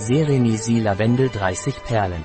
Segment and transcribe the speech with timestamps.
[0.00, 2.24] Serenisi Lavendel 30 Perlen.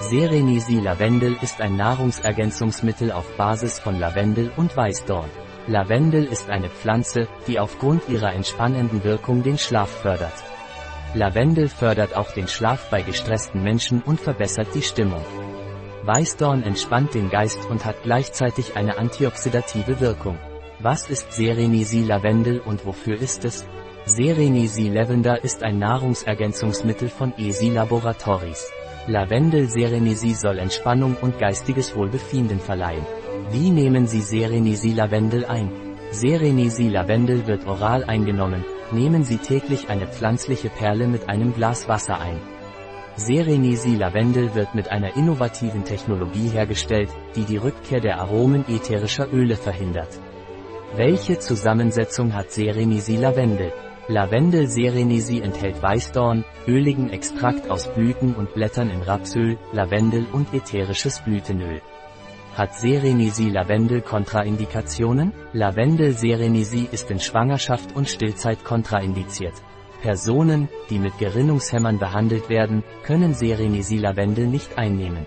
[0.00, 5.30] Serenisi Lavendel ist ein Nahrungsergänzungsmittel auf Basis von Lavendel und Weißdorn.
[5.68, 10.42] Lavendel ist eine Pflanze, die aufgrund ihrer entspannenden Wirkung den Schlaf fördert.
[11.14, 15.24] Lavendel fördert auch den Schlaf bei gestressten Menschen und verbessert die Stimmung.
[16.02, 20.36] Weißdorn entspannt den Geist und hat gleichzeitig eine antioxidative Wirkung.
[20.80, 23.64] Was ist Serenisi Lavendel und wofür ist es?
[24.08, 28.70] Serenisi Lavender ist ein Nahrungsergänzungsmittel von ESI Laboratories.
[29.08, 33.04] Lavendel Serenisi soll Entspannung und geistiges Wohlbefinden verleihen.
[33.50, 35.72] Wie nehmen Sie Serenisi Lavendel ein?
[36.12, 42.20] Serenisi Lavendel wird oral eingenommen, nehmen Sie täglich eine pflanzliche Perle mit einem Glas Wasser
[42.20, 42.38] ein.
[43.16, 49.56] Serenisi Lavendel wird mit einer innovativen Technologie hergestellt, die die Rückkehr der Aromen ätherischer Öle
[49.56, 50.20] verhindert.
[50.94, 53.72] Welche Zusammensetzung hat Serenisi Lavendel?
[54.08, 61.20] Lavendel Serenisi enthält Weißdorn, öligen Extrakt aus Blüten und Blättern in Rapsöl, Lavendel und ätherisches
[61.24, 61.82] Blütenöl.
[62.54, 65.32] Hat Serenisi Lavendel Kontraindikationen?
[65.52, 69.54] Lavendel Serenisi ist in Schwangerschaft und Stillzeit kontraindiziert.
[70.02, 75.26] Personen, die mit Gerinnungshämmern behandelt werden, können Serenisi Lavendel nicht einnehmen.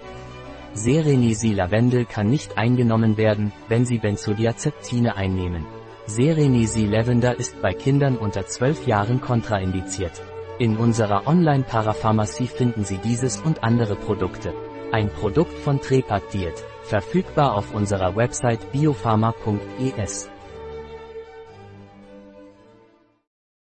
[0.74, 5.66] Serenisi Lavendel kann nicht eingenommen werden, wenn Sie Benzodiazepine einnehmen.
[6.10, 10.24] Serenisi Lavender ist bei Kindern unter 12 Jahren kontraindiziert.
[10.58, 14.52] In unserer Online-Parapharmacie finden Sie dieses und andere Produkte.
[14.92, 20.32] Ein Produkt von Trepat Diet, verfügbar auf unserer Website biopharma.es.